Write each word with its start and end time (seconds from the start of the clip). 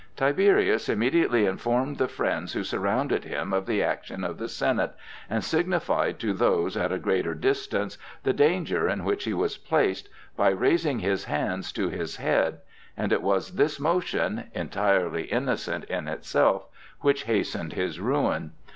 Tiberius 0.15 0.89
immediately 0.89 1.45
informed 1.45 1.99
the 1.99 2.07
friends 2.07 2.53
who 2.53 2.63
surrounded 2.63 3.23
him 3.23 3.53
of 3.53 3.67
the 3.67 3.83
action 3.83 4.23
of 4.23 4.39
the 4.39 4.49
Senate, 4.49 4.93
and 5.29 5.43
signified 5.43 6.17
to 6.21 6.33
those 6.33 6.75
at 6.75 6.91
a 6.91 6.97
greater 6.97 7.35
distance 7.35 7.99
the 8.23 8.33
danger 8.33 8.89
in 8.89 9.03
which 9.03 9.25
he 9.25 9.33
was 9.35 9.57
placed, 9.59 10.09
by 10.35 10.49
raising 10.49 10.97
his 11.01 11.25
hands 11.25 11.71
to 11.73 11.89
his 11.89 12.15
head,—and 12.15 13.13
it 13.13 13.21
was 13.21 13.53
this 13.57 13.79
motion, 13.79 14.45
entirely 14.55 15.25
innocent 15.25 15.83
in 15.83 16.07
itself, 16.07 16.65
which 17.01 17.25
hastened 17.25 17.73
his 17.73 17.99
ruin. 17.99 18.53